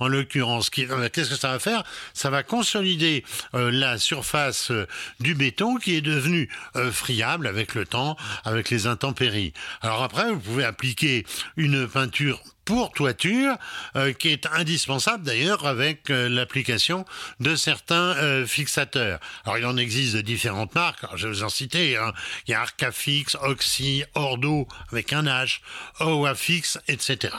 en, 0.00 0.08
l'occurrence. 0.08 0.70
Euh, 0.78 1.08
qu'est-ce 1.12 1.30
que 1.30 1.36
ça 1.36 1.52
va 1.52 1.58
faire? 1.58 1.84
Ça 2.12 2.30
va 2.30 2.42
consolider 2.42 3.24
la 3.52 3.98
surface 3.98 4.72
du 5.20 5.34
béton 5.34 5.76
qui 5.76 5.94
est 5.94 6.00
devenue 6.00 6.48
friable 6.92 7.46
avec 7.46 7.74
le 7.74 7.86
temps, 7.86 8.16
avec 8.44 8.70
les 8.70 8.86
intempéries. 8.86 9.52
Alors 9.82 10.02
après, 10.02 10.30
vous 10.32 10.40
pouvez 10.40 10.64
appliquer 10.64 11.24
une 11.56 11.88
peinture 11.88 12.42
pour 12.64 12.92
toiture, 12.92 13.56
euh, 13.96 14.12
qui 14.12 14.28
est 14.28 14.46
indispensable 14.46 15.24
d'ailleurs 15.24 15.66
avec 15.66 16.10
euh, 16.10 16.28
l'application 16.28 17.04
de 17.40 17.56
certains 17.56 18.16
euh, 18.16 18.46
fixateurs. 18.46 19.20
Alors 19.44 19.58
il 19.58 19.66
en 19.66 19.76
existe 19.76 20.16
de 20.16 20.20
différentes 20.20 20.74
marques, 20.74 21.04
je 21.16 21.26
vais 21.26 21.34
vous 21.34 21.42
en 21.42 21.48
citer, 21.48 21.96
hein. 21.96 22.12
il 22.46 22.52
y 22.52 22.54
a 22.54 22.60
Arcafix, 22.60 23.36
Oxy, 23.42 24.04
Ordo 24.14 24.66
avec 24.90 25.12
un 25.12 25.24
H, 25.24 25.60
Oafix, 26.00 26.78
etc. 26.88 27.34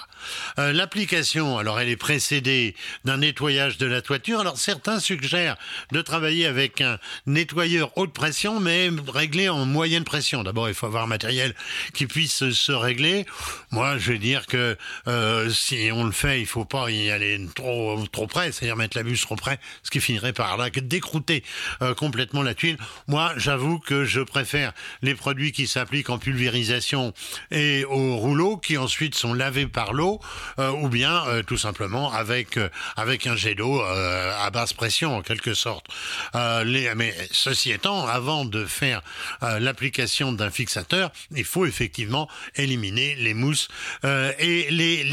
L'application, 0.57 1.57
alors 1.57 1.79
elle 1.79 1.89
est 1.89 1.95
précédée 1.97 2.75
d'un 3.03 3.17
nettoyage 3.17 3.77
de 3.77 3.85
la 3.85 4.01
toiture, 4.01 4.39
alors 4.39 4.57
certains 4.57 4.99
suggèrent 4.99 5.57
de 5.91 6.01
travailler 6.01 6.45
avec 6.45 6.81
un 6.81 6.97
nettoyeur 7.25 7.97
haute 7.97 8.13
pression, 8.13 8.59
mais 8.59 8.89
réglé 9.07 9.49
en 9.49 9.65
moyenne 9.65 10.03
pression. 10.03 10.43
D'abord 10.43 10.67
il 10.67 10.75
faut 10.75 10.85
avoir 10.85 11.03
un 11.03 11.07
matériel 11.07 11.55
qui 11.93 12.07
puisse 12.07 12.49
se 12.49 12.71
régler. 12.71 13.25
Moi 13.71 13.97
je 13.97 14.13
vais 14.13 14.19
dire 14.19 14.45
que 14.47 14.77
euh, 15.15 15.49
si 15.49 15.89
on 15.93 16.03
le 16.03 16.11
fait, 16.11 16.41
il 16.41 16.45
faut 16.45 16.65
pas 16.65 16.89
y 16.89 17.09
aller 17.09 17.39
trop 17.55 18.03
trop 18.11 18.27
près, 18.27 18.51
c'est-à-dire 18.51 18.75
mettre 18.75 18.97
la 18.97 19.03
buse 19.03 19.21
trop 19.21 19.35
près, 19.35 19.59
ce 19.83 19.89
qui 19.89 20.01
finirait 20.01 20.33
par 20.33 20.57
là 20.57 20.69
décrouter 20.69 21.43
euh, 21.81 21.93
complètement 21.93 22.43
la 22.43 22.53
tuile. 22.53 22.77
Moi, 23.07 23.33
j'avoue 23.37 23.79
que 23.79 24.03
je 24.03 24.19
préfère 24.19 24.73
les 25.01 25.15
produits 25.15 25.53
qui 25.53 25.67
s'appliquent 25.67 26.09
en 26.09 26.17
pulvérisation 26.17 27.13
et 27.51 27.85
au 27.85 28.17
rouleau, 28.17 28.57
qui 28.57 28.77
ensuite 28.77 29.15
sont 29.15 29.33
lavés 29.33 29.67
par 29.67 29.93
l'eau, 29.93 30.19
euh, 30.59 30.71
ou 30.71 30.89
bien 30.89 31.23
tout 31.47 31.57
simplement 31.57 32.11
avec 32.11 32.59
avec 32.97 33.25
un 33.27 33.35
jet 33.35 33.55
d'eau 33.55 33.81
à 33.81 34.49
basse 34.51 34.73
pression 34.73 35.15
en 35.15 35.21
quelque 35.21 35.53
sorte. 35.53 35.87
Mais 36.33 37.15
ceci 37.31 37.71
étant, 37.71 38.05
avant 38.07 38.45
de 38.45 38.65
faire 38.65 39.01
l'application 39.41 40.33
d'un 40.33 40.49
fixateur, 40.49 41.11
il 41.33 41.45
faut 41.45 41.65
effectivement 41.65 42.27
éliminer 42.55 43.15
les 43.15 43.33
mousses 43.33 43.69
et 44.03 44.67
les 44.69 45.04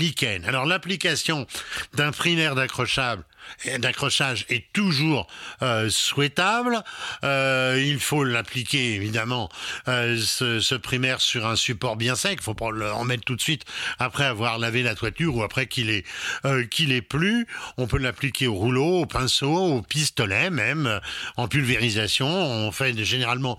Alors 0.46 0.66
l'application 0.66 1.46
d'un 1.94 2.12
primaire 2.12 2.54
d'accrochable 2.54 3.24
d'accrochage 3.78 4.46
est 4.48 4.72
toujours 4.72 5.26
euh, 5.62 5.88
souhaitable. 5.90 6.82
Euh, 7.24 7.82
il 7.84 8.00
faut 8.00 8.24
l'appliquer 8.24 8.94
évidemment 8.94 9.48
euh, 9.88 10.18
ce, 10.18 10.74
primaire 10.74 11.20
sur 11.20 11.46
un 11.46 11.56
support 11.56 11.96
bien 11.96 12.16
sec. 12.16 12.38
Il 12.40 12.42
faut 12.42 12.54
pas 12.54 12.66
en 12.66 13.04
mettre 13.04 13.24
tout 13.24 13.36
de 13.36 13.40
suite 13.40 13.64
après 13.98 14.24
avoir 14.24 14.58
lavé 14.58 14.82
la 14.82 14.94
toiture 14.94 15.36
ou 15.36 15.42
après 15.42 15.66
qu'il 15.66 15.90
est 15.90 16.04
qu'il 16.70 17.02
plus. 17.02 17.46
On 17.78 17.86
peut 17.86 17.98
l'appliquer 17.98 18.46
au 18.46 18.54
rouleau, 18.54 19.00
au 19.02 19.06
pinceau, 19.06 19.54
au 19.54 19.82
pistolet 19.82 20.50
même 20.50 21.00
en 21.36 21.48
pulvérisation. 21.48 22.28
On 22.28 22.70
fait 22.72 22.96
généralement 23.04 23.58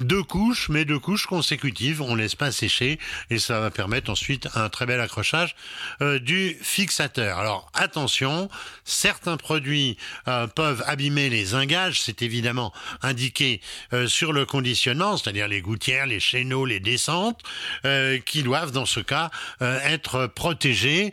deux 0.00 0.22
couches, 0.22 0.68
mais 0.68 0.84
deux 0.84 0.98
couches 0.98 1.26
consécutives. 1.26 2.02
On 2.02 2.14
laisse 2.14 2.34
pas 2.34 2.52
sécher 2.52 2.98
et 3.30 3.38
ça 3.38 3.60
va 3.60 3.70
permettre 3.70 4.10
ensuite 4.10 4.48
un 4.54 4.68
très 4.68 4.86
bel 4.86 5.00
accrochage 5.00 5.54
du 6.00 6.56
fixateur. 6.60 7.38
Alors 7.38 7.70
attention, 7.74 8.48
certains 8.84 9.23
produits 9.36 9.96
euh, 10.28 10.46
peuvent 10.46 10.82
abîmer 10.86 11.28
les 11.28 11.54
ingages, 11.54 12.02
c'est 12.02 12.22
évidemment 12.22 12.72
indiqué 13.02 13.60
euh, 13.92 14.06
sur 14.06 14.32
le 14.32 14.46
conditionnement, 14.46 15.16
c'est-à-dire 15.16 15.48
les 15.48 15.60
gouttières, 15.60 16.06
les 16.06 16.20
chéneaux, 16.20 16.66
les 16.66 16.80
descentes, 16.80 17.40
euh, 17.84 18.18
qui 18.18 18.42
doivent 18.42 18.72
dans 18.72 18.86
ce 18.86 19.00
cas 19.00 19.30
être 19.60 20.26
protégés 20.26 21.12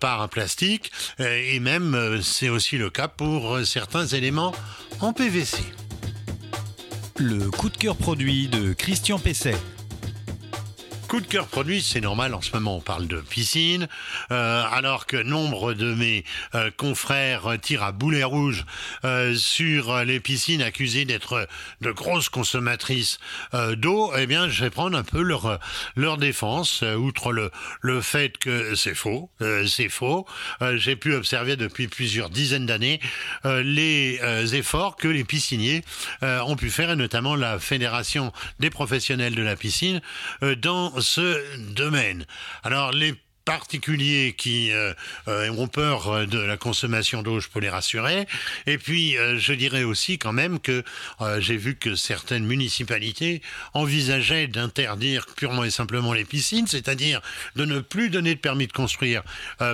par 0.00 0.22
un 0.22 0.28
plastique, 0.28 0.90
et 1.18 1.60
même 1.60 2.20
c'est 2.22 2.48
aussi 2.48 2.76
le 2.76 2.90
cas 2.90 3.08
pour 3.08 3.58
certains 3.64 4.06
éléments 4.06 4.54
en 5.00 5.12
PVC. 5.12 5.58
Le 7.18 7.50
coup 7.50 7.68
de 7.68 7.76
cœur 7.76 7.96
produit 7.96 8.48
de 8.48 8.72
Christian 8.72 9.18
Pesset. 9.18 9.56
Coup 11.08 11.20
de 11.20 11.26
cœur 11.26 11.46
produit, 11.46 11.80
c'est 11.80 12.00
normal, 12.00 12.34
en 12.34 12.40
ce 12.40 12.50
moment 12.54 12.78
on 12.78 12.80
parle 12.80 13.06
de 13.06 13.20
piscine, 13.20 13.88
euh, 14.32 14.64
alors 14.72 15.06
que 15.06 15.16
nombre 15.16 15.74
de 15.74 15.94
mes 15.94 16.24
euh, 16.54 16.70
confrères 16.76 17.56
tirent 17.60 17.84
à 17.84 17.92
boulet 17.92 18.24
rouge 18.24 18.64
euh, 19.04 19.34
sur 19.36 20.02
les 20.04 20.18
piscines 20.18 20.62
accusées 20.62 21.04
d'être 21.04 21.46
de 21.82 21.92
grosses 21.92 22.30
consommatrices 22.30 23.18
d'eau, 23.76 24.12
eh 24.16 24.26
bien 24.26 24.48
je 24.48 24.64
vais 24.64 24.70
prendre 24.70 24.96
un 24.96 25.04
peu 25.04 25.20
leur, 25.20 25.60
leur 25.94 26.16
défense, 26.16 26.82
outre 26.82 27.32
le, 27.32 27.52
le 27.80 28.00
fait 28.00 28.38
que 28.38 28.74
c'est 28.74 28.94
faux, 28.94 29.30
c'est 29.68 29.88
faux. 29.88 30.26
J'ai 30.74 30.96
pu 30.96 31.14
observer 31.14 31.56
depuis 31.56 31.86
plusieurs 31.86 32.30
dizaines 32.30 32.66
d'années 32.66 33.00
les 33.44 34.18
efforts 34.54 34.96
que 34.96 35.08
les 35.08 35.24
pisciniers 35.24 35.84
ont 36.22 36.56
pu 36.56 36.70
faire, 36.70 36.90
et 36.90 36.96
notamment 36.96 37.36
la 37.36 37.58
Fédération 37.58 38.32
des 38.58 38.70
professionnels 38.70 39.34
de 39.34 39.42
la 39.42 39.56
piscine, 39.56 40.00
dans 40.58 40.93
ce 41.00 41.56
domaine. 41.74 42.24
Alors 42.62 42.92
les 42.92 43.14
particuliers 43.44 44.34
qui 44.36 44.72
euh, 44.72 44.94
euh, 45.28 45.50
ont 45.50 45.68
peur 45.68 46.08
euh, 46.08 46.26
de 46.26 46.38
la 46.38 46.56
consommation 46.56 47.22
d'eau, 47.22 47.40
je 47.40 47.48
peux 47.48 47.60
les 47.60 47.68
rassurer. 47.68 48.26
Et 48.66 48.78
puis, 48.78 49.16
je 49.36 49.52
dirais 49.52 49.84
aussi 49.84 50.18
quand 50.18 50.32
même 50.32 50.58
que 50.58 50.82
j'ai 51.38 51.56
vu 51.56 51.76
que 51.76 51.94
certaines 51.94 52.44
municipalités 52.44 53.42
envisageaient 53.72 54.46
d'interdire 54.46 55.26
purement 55.36 55.64
et 55.64 55.70
simplement 55.70 56.12
les 56.12 56.24
piscines, 56.24 56.66
c'est-à-dire 56.66 57.20
de 57.56 57.64
ne 57.64 57.80
plus 57.80 58.10
donner 58.10 58.34
de 58.34 58.40
permis 58.40 58.66
de 58.66 58.72
construire 58.72 59.22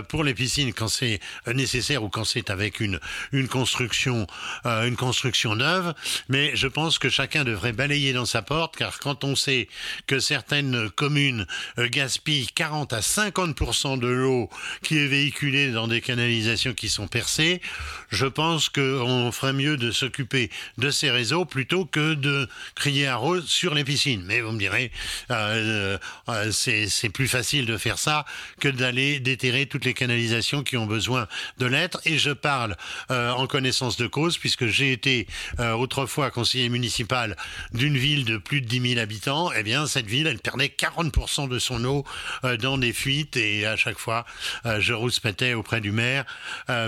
pour 0.09 0.25
les 0.25 0.35
piscines 0.35 0.73
quand 0.73 0.89
c'est 0.89 1.21
nécessaire 1.47 2.03
ou 2.03 2.09
quand 2.09 2.25
c'est 2.25 2.51
avec 2.51 2.81
une 2.81 3.01
une 3.33 3.49
construction 3.49 4.27
une 4.65 4.97
construction 4.97 5.55
neuve. 5.55 5.95
Mais 6.29 6.55
je 6.55 6.67
pense 6.67 6.99
que 6.99 7.09
chacun 7.09 7.45
devrait 7.45 7.73
balayer 7.73 8.13
dans 8.13 8.27
sa 8.27 8.43
porte, 8.43 8.77
car 8.77 8.99
quand 8.99 9.25
on 9.25 9.37
sait 9.37 9.69
que 10.07 10.19
certaines 10.19 10.91
communes 10.91 11.47
gaspillent 11.79 12.49
40 12.49 12.93
à 12.93 13.03
50 13.03 13.60
40% 13.61 13.99
de 13.99 14.09
l'eau 14.09 14.49
qui 14.83 14.99
est 14.99 15.07
véhiculée 15.07 15.71
dans 15.71 15.87
des 15.87 16.01
canalisations 16.01 16.73
qui 16.73 16.89
sont 16.89 17.09
percées, 17.09 17.61
je 18.11 18.27
pense 18.27 18.69
qu'on 18.69 19.31
ferait 19.33 19.53
mieux 19.53 19.77
de 19.77 19.91
s'occuper 19.91 20.51
de 20.79 20.91
ces 20.91 21.11
réseaux 21.11 21.45
plutôt 21.45 21.85
que 21.85 22.15
de 22.15 22.49
crier 22.75 23.07
à 23.07 23.17
rose 23.17 23.47
sur 23.47 23.75
les 23.75 23.85
piscines. 23.85 24.23
Mais 24.25 24.41
vous 24.41 24.53
me 24.53 24.59
direz, 24.59 24.91
euh, 25.31 25.99
euh, 26.29 26.51
c'est 26.53 27.09
plus 27.11 27.29
facile 27.29 27.67
de 27.67 27.77
faire 27.77 27.99
ça 27.99 28.25
que 28.61 28.69
d'aller 28.69 29.21
déterrer 29.21 29.67
toutes 29.67 29.85
les 29.85 29.95
canalisations 29.95 30.63
qui 30.63 30.77
ont 30.77 30.87
besoin 30.87 31.29
de 31.59 31.67
l'être. 31.67 32.01
Et 32.05 32.19
je 32.19 32.31
parle 32.31 32.77
euh, 33.11 33.31
en 33.33 33.47
connaissance 33.47 33.97
de 33.97 34.07
cause 34.07 34.39
puisque 34.39 34.67
j'ai 34.67 34.93
été 34.93 35.27
autrefois 35.59 36.31
conseiller 36.31 36.69
municipal 36.69 37.37
d'une 37.73 37.97
ville 37.97 38.25
de 38.25 38.37
plus 38.39 38.61
de 38.61 38.67
10 38.67 38.95
000 38.95 39.01
habitants. 39.01 39.51
Eh 39.53 39.63
bien, 39.63 39.87
cette 39.87 40.07
ville, 40.07 40.27
elle 40.27 40.39
perdait 40.39 40.73
40% 40.77 41.49
de 41.49 41.59
son 41.59 41.85
eau 41.85 42.05
dans 42.61 42.79
des 42.79 42.93
fuites 42.93 43.37
à 43.67 43.77
chaque 43.77 43.99
fois, 43.99 44.25
je 44.79 44.93
rouspétais 44.93 45.55
auprès 45.55 45.81
du 45.81 45.93
maire 45.93 46.25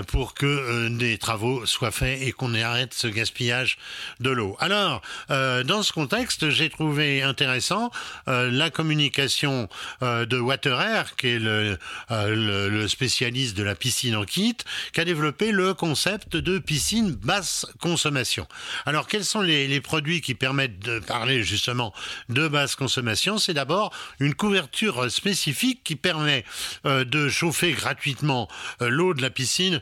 pour 0.07 0.33
que 0.33 0.89
des 0.89 1.17
travaux 1.17 1.65
soient 1.65 1.91
faits 1.91 2.21
et 2.21 2.31
qu'on 2.31 2.53
arrête 2.53 2.93
ce 2.93 3.07
gaspillage 3.07 3.77
de 4.19 4.29
l'eau. 4.29 4.55
Alors, 4.59 5.01
dans 5.29 5.83
ce 5.83 5.91
contexte, 5.91 6.49
j'ai 6.49 6.69
trouvé 6.69 7.21
intéressant 7.21 7.91
la 8.27 8.69
communication 8.69 9.69
de 10.01 10.39
Waterer, 10.39 11.03
qui 11.17 11.27
est 11.27 11.39
le, 11.39 12.87
spécialiste 12.87 13.57
de 13.57 13.63
la 13.63 13.75
piscine 13.75 14.15
en 14.15 14.25
kit, 14.25 14.57
qui 14.93 15.01
a 15.01 15.05
développé 15.05 15.51
le 15.51 15.73
concept 15.73 16.37
de 16.37 16.59
piscine 16.59 17.11
basse 17.11 17.65
consommation. 17.79 18.47
Alors, 18.85 19.07
quels 19.07 19.25
sont 19.25 19.41
les 19.41 19.81
produits 19.81 20.21
qui 20.21 20.35
permettent 20.35 20.79
de 20.79 20.99
parler 20.99 21.43
justement 21.43 21.93
de 22.29 22.47
basse 22.47 22.75
consommation? 22.75 23.37
C'est 23.37 23.53
d'abord 23.53 23.93
une 24.19 24.35
couverture 24.35 25.09
spécifique 25.11 25.81
qui 25.83 25.95
permet 25.95 26.45
de 26.85 27.29
chauffer 27.29 27.71
gratuitement 27.73 28.47
l'eau 28.79 29.13
de 29.13 29.21
la 29.21 29.29
piscine 29.29 29.81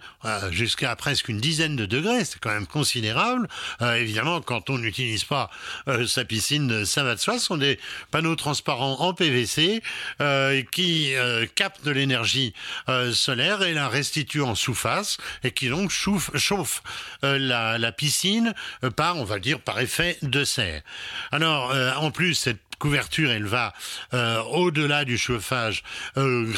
jusqu'à 0.51 0.95
presque 0.95 1.29
une 1.29 1.39
dizaine 1.39 1.75
de 1.75 1.85
degrés. 1.85 2.25
C'est 2.25 2.39
quand 2.39 2.51
même 2.51 2.67
considérable. 2.67 3.47
évidemment, 3.81 4.41
quand 4.41 4.69
on 4.69 4.77
n'utilise 4.77 5.23
pas 5.23 5.49
sa 6.07 6.25
piscine, 6.25 6.85
ça 6.85 7.03
va 7.03 7.15
de 7.15 7.19
soi. 7.19 7.39
Ce 7.39 7.45
sont 7.45 7.57
des 7.57 7.79
panneaux 8.11 8.35
transparents 8.35 8.99
en 8.99 9.13
PVC 9.13 9.81
euh, 10.21 10.61
qui 10.71 11.15
euh, 11.15 11.45
captent 11.55 11.85
de 11.85 11.91
l'énergie 11.91 12.53
euh, 12.89 13.13
solaire 13.13 13.61
et 13.61 13.73
la 13.73 13.87
restituent 13.87 14.41
en 14.41 14.55
sous-face 14.55 15.17
et 15.43 15.51
qui 15.51 15.69
donc 15.69 15.91
chauffe, 15.91 16.83
la, 17.21 17.91
piscine 17.91 18.53
par, 18.95 19.17
on 19.17 19.23
va 19.23 19.39
dire, 19.39 19.59
par 19.59 19.79
effet 19.79 20.17
de 20.21 20.43
serre. 20.43 20.81
Alors, 21.31 21.73
en 21.97 22.11
plus, 22.11 22.35
cette 22.35 22.59
couverture, 22.79 23.29
elle 23.31 23.45
va 23.45 23.73
au-delà 24.51 25.05
du 25.05 25.17
chauffage 25.17 25.83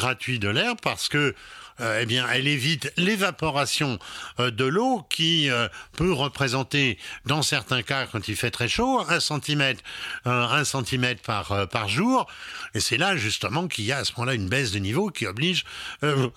gratuit 0.04 0.38
de 0.38 0.50
l'air 0.50 0.76
parce 0.76 1.08
que 1.08 1.34
euh, 1.80 2.00
eh 2.02 2.06
bien, 2.06 2.26
elle 2.30 2.46
évite 2.46 2.92
l'évaporation 2.98 3.98
euh, 4.38 4.50
de 4.50 4.64
l'eau 4.64 5.04
qui 5.08 5.50
euh, 5.50 5.66
peut 5.96 6.12
représenter, 6.12 6.98
dans 7.24 7.40
certains 7.40 7.82
cas, 7.82 8.06
quand 8.06 8.28
il 8.28 8.36
fait 8.36 8.50
très 8.50 8.68
chaud, 8.68 9.00
un 9.08 9.18
centimètre, 9.18 9.82
un 10.26 10.64
centimètre 10.64 11.22
par 11.22 11.88
jour. 11.88 12.26
Et 12.74 12.80
c'est 12.80 12.98
là 12.98 13.16
justement 13.16 13.66
qu'il 13.66 13.86
y 13.86 13.92
a 13.92 13.98
à 13.98 14.04
ce 14.04 14.12
moment-là 14.12 14.34
une 14.34 14.48
baisse 14.48 14.72
de 14.72 14.78
niveau 14.78 15.08
qui 15.08 15.26
oblige 15.26 15.64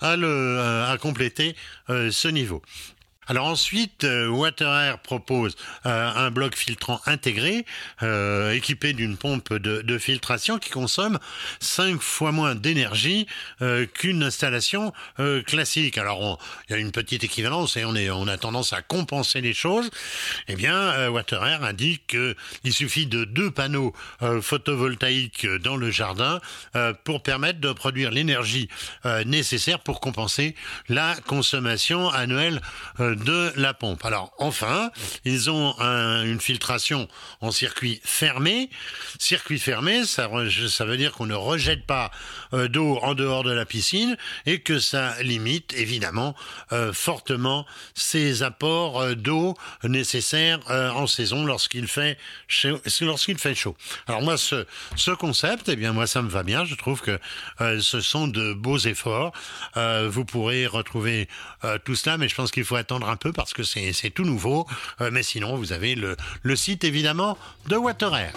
à 0.00 0.16
le 0.16 0.84
à 0.88 0.96
compléter 0.98 1.54
ce 1.88 2.28
niveau. 2.28 2.62
Alors 3.30 3.44
ensuite, 3.44 4.04
euh, 4.04 4.26
WaterAir 4.28 4.98
propose 5.00 5.54
euh, 5.84 6.10
un 6.16 6.30
bloc 6.30 6.56
filtrant 6.56 6.98
intégré, 7.04 7.66
euh, 8.02 8.52
équipé 8.52 8.94
d'une 8.94 9.18
pompe 9.18 9.52
de, 9.52 9.98
filtration 9.98 10.58
qui 10.58 10.70
consomme 10.70 11.18
5 11.60 12.00
fois 12.00 12.32
moins 12.32 12.54
d'énergie 12.54 13.26
qu'une 13.94 14.22
installation 14.22 14.92
classique. 15.46 15.98
Alors 15.98 16.38
il 16.68 16.72
y 16.72 16.74
a 16.76 16.78
une 16.78 16.92
petite 16.92 17.24
équivalence 17.24 17.76
et 17.76 17.84
on, 17.84 18.28
a 18.28 18.36
tendance 18.36 18.72
à 18.72 18.80
compenser 18.80 19.40
les 19.40 19.54
choses. 19.54 19.90
Eh 20.46 20.54
bien, 20.54 21.10
WaterAir 21.10 21.64
indique 21.64 22.16
qu'il 22.62 22.72
suffit 22.72 23.06
de 23.06 23.24
deux 23.24 23.50
panneaux 23.50 23.92
photovoltaïques 24.40 25.46
dans 25.46 25.76
le 25.76 25.90
jardin 25.90 26.40
pour 27.02 27.24
permettre 27.24 27.60
de 27.60 27.72
produire 27.72 28.12
l'énergie 28.12 28.68
nécessaire 29.26 29.80
pour 29.80 30.00
compenser 30.00 30.54
la 30.88 31.16
consommation 31.26 32.08
annuelle 32.08 32.60
la 33.56 33.74
pompe. 33.74 34.04
Alors 34.04 34.32
enfin, 34.38 34.90
ils 35.24 35.50
ont 35.50 35.74
une 35.78 36.40
filtration 36.40 37.08
en 37.40 37.50
circuit 37.50 38.00
fermé. 38.04 38.70
Circuit 39.18 39.58
fermé, 39.58 40.04
ça, 40.04 40.28
veut 40.28 40.96
dire 40.96 41.12
qu'on 41.12 41.26
ne 41.26 41.34
rejette 41.34 41.86
pas 41.86 42.10
euh, 42.54 42.68
d'eau 42.68 42.98
en 43.02 43.14
dehors 43.14 43.44
de 43.44 43.52
la 43.52 43.64
piscine 43.64 44.16
et 44.46 44.60
que 44.60 44.78
ça 44.78 45.14
limite 45.22 45.74
évidemment 45.74 46.34
euh, 46.72 46.92
fortement 46.92 47.66
ces 47.94 48.42
apports 48.42 49.00
euh, 49.00 49.14
d'eau 49.14 49.56
nécessaires 49.84 50.58
en 50.68 51.06
saison 51.06 51.44
lorsqu'il 51.44 51.86
fait 51.88 52.18
chaud, 52.46 52.80
lorsqu'il 53.00 53.38
fait 53.38 53.54
chaud. 53.54 53.76
Alors 54.06 54.22
moi 54.22 54.36
ce 54.36 55.10
concept, 55.12 55.68
eh 55.68 55.76
bien 55.76 55.92
moi 55.92 56.06
ça 56.06 56.22
me 56.22 56.28
va 56.28 56.42
bien. 56.42 56.64
Je 56.64 56.74
trouve 56.74 57.00
que 57.00 57.18
ce 57.58 58.00
sont 58.00 58.28
de 58.28 58.52
beaux 58.52 58.78
efforts. 58.78 59.32
vous 59.76 60.24
pourrez 60.24 60.66
retrouver 60.66 61.28
tout 61.84 61.94
cela, 61.94 62.18
mais 62.18 62.28
je 62.28 62.34
pense 62.34 62.50
qu'il 62.50 62.64
faut 62.64 62.76
attendre 62.76 63.07
un 63.08 63.16
peu 63.16 63.32
parce 63.32 63.52
que 63.52 63.62
c'est 63.62 64.10
tout 64.10 64.24
nouveau. 64.24 64.66
Euh, 65.00 65.10
mais 65.12 65.22
sinon, 65.22 65.56
vous 65.56 65.72
avez 65.72 65.94
le, 65.94 66.16
site 66.56 66.84
évidemment 66.84 67.38
de 67.68 67.76
WaterAir. 67.76 68.32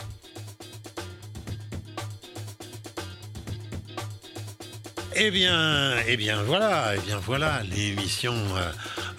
Eh 5.16 5.30
bien, 5.30 5.96
eh 6.08 6.16
bien 6.16 6.42
voilà, 6.44 6.96
eh 6.96 7.00
bien 7.00 7.18
voilà, 7.18 7.62
l'émission 7.64 8.34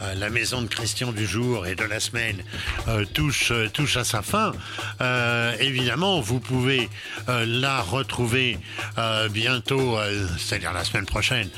euh, 0.02 0.12
euh, 0.12 0.14
La 0.14 0.30
Maison 0.30 0.62
de 0.62 0.68
Christian 0.68 1.12
du 1.12 1.26
jour 1.26 1.66
et 1.66 1.74
de 1.74 1.84
la 1.84 2.00
semaine 2.00 2.42
euh, 2.88 3.04
touche, 3.04 3.52
touche 3.72 3.96
à 3.96 4.04
sa 4.04 4.22
fin. 4.22 4.52
évidemment, 5.60 6.20
vous 6.20 6.40
pouvez 6.40 6.88
la 7.28 7.80
retrouver 7.80 8.58
bientôt, 9.30 9.98
c'est-à-dire 10.38 10.72
la 10.72 10.84
semaine 10.84 11.06
prochaine, 11.06 11.48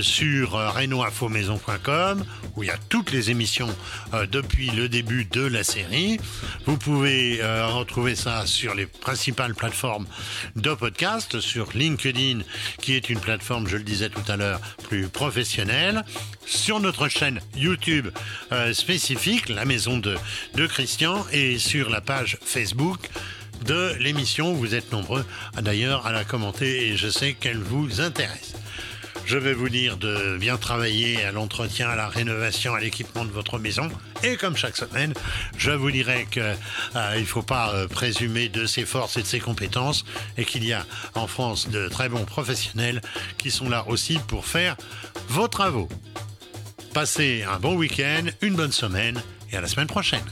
sur 0.00 0.52
renoinfomaison.com 0.52 2.24
où 2.56 2.62
il 2.62 2.66
y 2.66 2.70
a 2.70 2.78
toutes 2.88 3.12
les 3.12 3.30
émissions 3.30 3.68
depuis 4.30 4.70
le 4.70 4.88
début 4.88 5.24
de 5.24 5.42
la 5.42 5.64
série. 5.64 6.18
Vous 6.66 6.76
pouvez 6.76 7.40
retrouver 7.42 8.14
ça 8.14 8.46
sur 8.46 8.74
les 8.74 8.86
principales 8.86 9.54
plateformes 9.54 10.06
de 10.56 10.74
podcast, 10.74 11.40
sur 11.40 11.70
LinkedIn, 11.74 12.40
qui 12.80 12.94
est 12.94 13.08
une 13.08 13.20
plateforme 13.20 13.66
je 13.66 13.76
le 13.76 13.84
disais 13.84 14.10
tout 14.10 14.30
à 14.30 14.36
l'heure, 14.36 14.60
plus 14.88 15.08
professionnel. 15.08 16.04
Sur 16.44 16.80
notre 16.80 17.08
chaîne 17.08 17.40
YouTube 17.82 18.10
euh, 18.52 18.72
spécifique, 18.72 19.48
la 19.48 19.64
maison 19.64 19.98
de, 19.98 20.16
de 20.54 20.66
Christian, 20.66 21.26
et 21.32 21.58
sur 21.58 21.90
la 21.90 22.00
page 22.00 22.38
Facebook 22.44 23.10
de 23.64 23.94
l'émission. 23.98 24.52
Vous 24.52 24.74
êtes 24.74 24.92
nombreux 24.92 25.24
d'ailleurs 25.60 26.06
à 26.06 26.12
la 26.12 26.24
commenter 26.24 26.88
et 26.88 26.96
je 26.96 27.08
sais 27.08 27.34
qu'elle 27.34 27.58
vous 27.58 28.00
intéresse. 28.00 28.54
Je 29.24 29.36
vais 29.36 29.52
vous 29.52 29.68
dire 29.68 29.96
de 29.96 30.36
bien 30.38 30.56
travailler 30.58 31.24
à 31.24 31.32
l'entretien, 31.32 31.88
à 31.88 31.96
la 31.96 32.08
rénovation, 32.08 32.74
à 32.74 32.80
l'équipement 32.80 33.24
de 33.24 33.30
votre 33.30 33.58
maison. 33.58 33.88
Et 34.22 34.36
comme 34.36 34.56
chaque 34.56 34.76
semaine, 34.76 35.14
je 35.56 35.70
vous 35.70 35.90
dirai 35.90 36.26
qu'il 36.30 36.42
euh, 36.96 37.18
ne 37.20 37.24
faut 37.24 37.42
pas 37.42 37.72
euh, 37.72 37.88
présumer 37.88 38.48
de 38.48 38.66
ses 38.66 38.84
forces 38.84 39.16
et 39.16 39.22
de 39.22 39.26
ses 39.26 39.40
compétences 39.40 40.04
et 40.36 40.44
qu'il 40.44 40.64
y 40.64 40.72
a 40.72 40.86
en 41.14 41.26
France 41.26 41.68
de 41.68 41.88
très 41.88 42.08
bons 42.08 42.24
professionnels 42.24 43.00
qui 43.38 43.50
sont 43.50 43.68
là 43.68 43.84
aussi 43.88 44.18
pour 44.28 44.46
faire 44.46 44.76
vos 45.28 45.48
travaux. 45.48 45.88
Passez 46.94 47.42
un 47.42 47.58
bon 47.58 47.74
week-end, 47.76 48.24
une 48.42 48.54
bonne 48.54 48.70
semaine 48.70 49.22
et 49.50 49.56
à 49.56 49.62
la 49.62 49.66
semaine 49.66 49.86
prochaine. 49.86 50.24